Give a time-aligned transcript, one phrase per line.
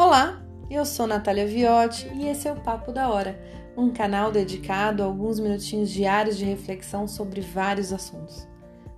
[0.00, 3.36] Olá, eu sou Natália Viotti e esse é o Papo da Hora,
[3.76, 8.46] um canal dedicado a alguns minutinhos diários de reflexão sobre vários assuntos.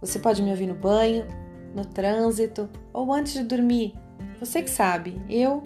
[0.00, 1.26] Você pode me ouvir no banho,
[1.74, 3.92] no trânsito ou antes de dormir.
[4.40, 5.64] Você que sabe, eu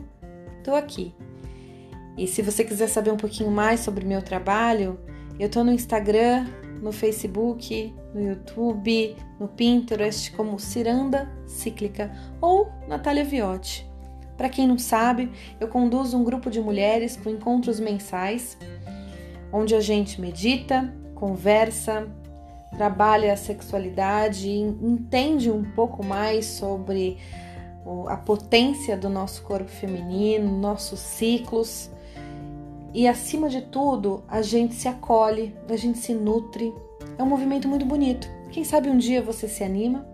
[0.64, 1.14] tô aqui.
[2.18, 4.98] E se você quiser saber um pouquinho mais sobre meu trabalho,
[5.38, 6.48] eu tô no Instagram,
[6.82, 12.10] no Facebook, no YouTube, no Pinterest como Ciranda Cíclica
[12.40, 13.89] ou Natália Viotti.
[14.40, 15.30] Para quem não sabe,
[15.60, 18.56] eu conduzo um grupo de mulheres com encontros mensais,
[19.52, 22.08] onde a gente medita, conversa,
[22.74, 27.18] trabalha a sexualidade, entende um pouco mais sobre
[28.08, 31.90] a potência do nosso corpo feminino, nossos ciclos.
[32.94, 36.72] E acima de tudo, a gente se acolhe, a gente se nutre.
[37.18, 38.26] É um movimento muito bonito.
[38.50, 40.09] Quem sabe um dia você se anima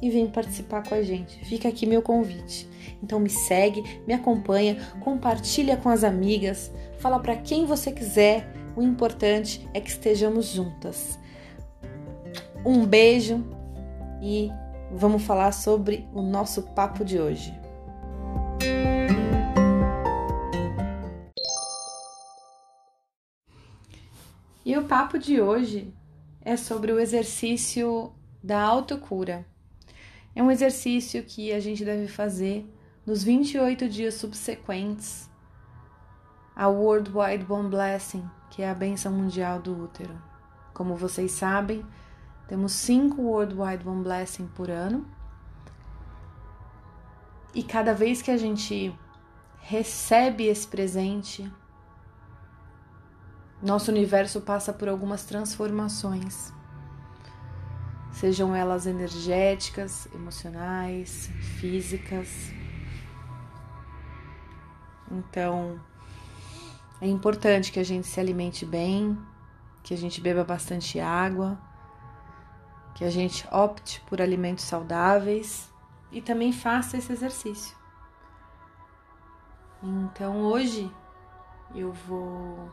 [0.00, 1.44] e vem participar com a gente.
[1.44, 2.68] Fica aqui meu convite.
[3.02, 8.52] Então me segue, me acompanha, compartilha com as amigas, fala para quem você quiser.
[8.76, 11.18] O importante é que estejamos juntas.
[12.64, 13.44] Um beijo
[14.22, 14.50] e
[14.90, 17.54] vamos falar sobre o nosso papo de hoje.
[24.64, 25.92] E o papo de hoje
[26.40, 29.46] é sobre o exercício da autocura.
[30.34, 32.68] É um exercício que a gente deve fazer
[33.06, 35.30] nos 28 dias subsequentes
[36.56, 40.20] ao World Wide Bone Blessing, que é a benção mundial do útero.
[40.72, 41.84] Como vocês sabem,
[42.48, 45.06] temos cinco World Wide Bone Blessing por ano.
[47.54, 48.92] E cada vez que a gente
[49.60, 51.50] recebe esse presente,
[53.62, 56.52] nosso universo passa por algumas transformações,
[58.14, 62.28] sejam elas energéticas, emocionais, físicas.
[65.10, 65.80] Então,
[67.00, 69.18] é importante que a gente se alimente bem,
[69.82, 71.58] que a gente beba bastante água,
[72.94, 75.70] que a gente opte por alimentos saudáveis
[76.12, 77.76] e também faça esse exercício.
[79.82, 80.90] Então, hoje
[81.74, 82.70] eu vou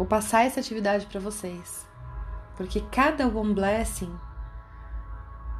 [0.00, 1.86] Vou passar essa atividade para vocês,
[2.56, 4.10] porque cada One Blessing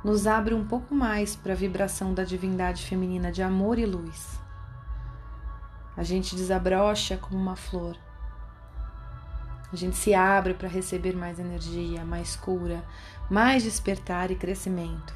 [0.03, 4.41] nos abre um pouco mais para a vibração da divindade feminina de amor e luz.
[5.95, 7.99] A gente desabrocha como uma flor.
[9.71, 12.83] A gente se abre para receber mais energia, mais cura,
[13.29, 15.15] mais despertar e crescimento.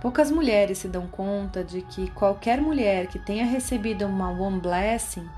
[0.00, 5.28] Poucas mulheres se dão conta de que qualquer mulher que tenha recebido uma One Blessing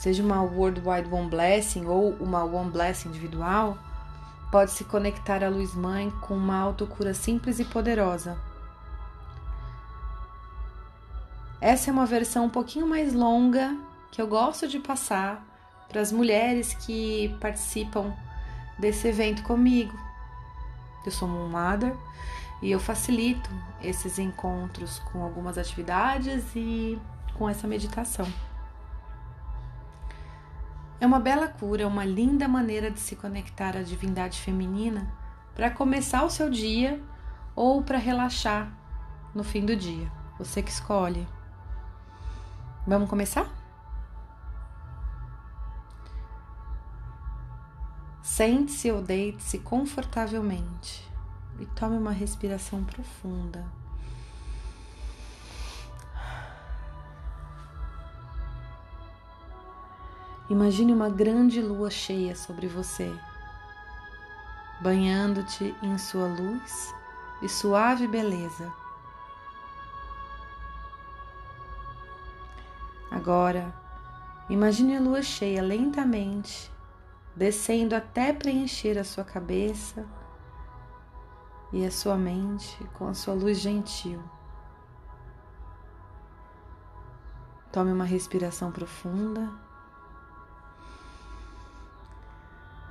[0.00, 3.76] seja uma World Wide One Blessing ou uma One Blessing individual,
[4.50, 8.38] pode se conectar à luz mãe com uma autocura simples e poderosa.
[11.60, 13.76] Essa é uma versão um pouquinho mais longa
[14.10, 15.44] que eu gosto de passar
[15.86, 18.14] para as mulheres que participam
[18.78, 19.94] desse evento comigo.
[21.04, 21.94] Eu sou Moon Mother
[22.62, 23.50] e eu facilito
[23.82, 26.98] esses encontros com algumas atividades e
[27.34, 28.26] com essa meditação.
[31.00, 35.10] É uma bela cura, uma linda maneira de se conectar à divindade feminina
[35.54, 37.02] para começar o seu dia
[37.56, 38.70] ou para relaxar
[39.34, 40.12] no fim do dia.
[40.38, 41.26] Você que escolhe.
[42.86, 43.48] Vamos começar?
[48.22, 51.10] Sente-se ou deite-se confortavelmente
[51.58, 53.64] e tome uma respiração profunda.
[60.50, 63.16] Imagine uma grande lua cheia sobre você,
[64.80, 66.92] banhando-te em sua luz
[67.40, 68.72] e suave beleza.
[73.12, 73.72] Agora,
[74.48, 76.68] imagine a lua cheia lentamente
[77.36, 80.04] descendo até preencher a sua cabeça
[81.72, 84.20] e a sua mente com a sua luz gentil.
[87.70, 89.69] Tome uma respiração profunda.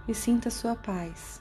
[0.10, 1.40] E sinta sua paz.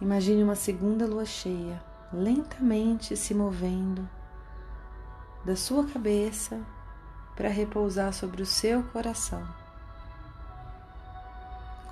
[0.00, 1.80] Imagine uma segunda lua cheia
[2.12, 4.08] lentamente se movendo
[5.44, 6.60] da sua cabeça
[7.36, 9.46] para repousar sobre o seu coração.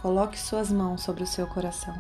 [0.03, 1.95] Coloque suas mãos sobre o seu coração.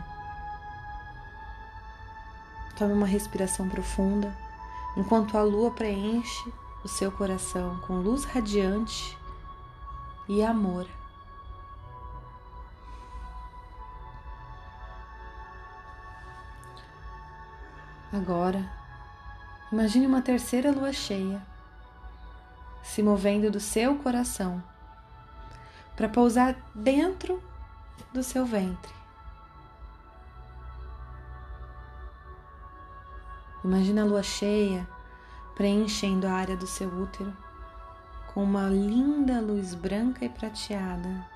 [2.76, 4.36] Tome uma respiração profunda
[4.96, 6.52] enquanto a lua preenche
[6.84, 9.16] o seu coração com luz radiante
[10.28, 10.86] e amor.
[18.12, 18.70] Agora,
[19.70, 21.42] imagine uma terceira lua cheia
[22.82, 24.62] se movendo do seu coração
[25.94, 27.42] para pousar dentro
[28.12, 28.92] do seu ventre.
[33.62, 34.88] Imagina a lua cheia
[35.58, 37.36] preenchendo a área do seu útero
[38.32, 41.26] com uma linda luz branca e prateada.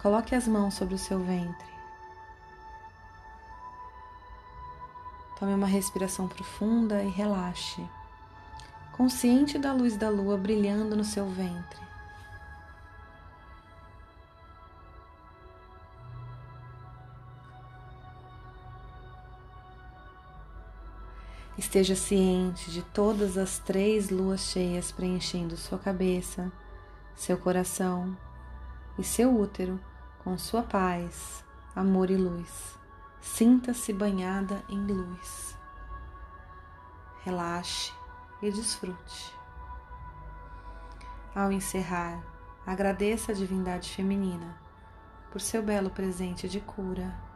[0.00, 1.70] Coloque as mãos sobre o seu ventre.
[5.38, 7.86] Tome uma respiração profunda e relaxe,
[8.92, 11.91] consciente da luz da lua brilhando no seu ventre.
[21.62, 26.50] Esteja ciente de todas as três luas cheias preenchendo sua cabeça,
[27.14, 28.18] seu coração
[28.98, 29.80] e seu útero
[30.24, 31.44] com sua paz,
[31.74, 32.76] amor e luz.
[33.20, 35.56] Sinta-se banhada em luz.
[37.22, 37.92] Relaxe
[38.42, 39.32] e desfrute.
[41.32, 42.24] Ao encerrar,
[42.66, 44.60] agradeça a divindade feminina
[45.30, 47.31] por seu belo presente de cura